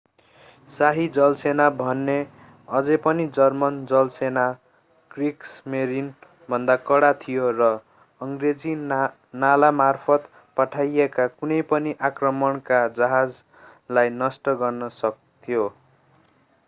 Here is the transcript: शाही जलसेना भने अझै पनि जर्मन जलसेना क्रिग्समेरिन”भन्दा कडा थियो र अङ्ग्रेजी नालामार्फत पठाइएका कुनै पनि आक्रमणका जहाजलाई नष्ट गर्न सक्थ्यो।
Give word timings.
शाही 0.69 1.03
जलसेना 1.15 1.65
भने 1.81 2.13
अझै 2.77 2.95
पनि 3.03 3.25
जर्मन 3.35 3.75
जलसेना 3.91 4.45
क्रिग्समेरिन”भन्दा 5.11 6.75
कडा 6.87 7.11
थियो 7.25 7.51
र 7.59 7.67
अङ्ग्रेजी 8.21 8.73
नालामार्फत 9.43 10.25
पठाइएका 10.57 11.27
कुनै 11.35 11.59
पनि 11.73 11.93
आक्रमणका 12.09 12.79
जहाजलाई 12.97 14.15
नष्ट 14.17 14.55
गर्न 14.63 14.89
सक्थ्यो। 14.97 15.67